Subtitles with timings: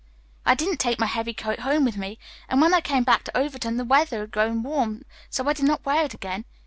[0.47, 2.17] "I didn't take my heavy coat home with me,
[2.49, 5.65] and when I came back to Overton the weather had grown warm, so I did
[5.65, 6.43] not wear it again.